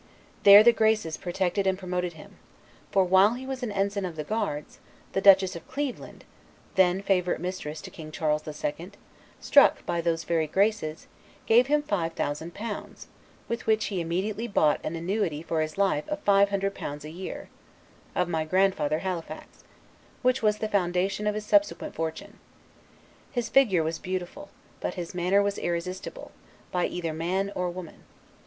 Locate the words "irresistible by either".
25.59-27.13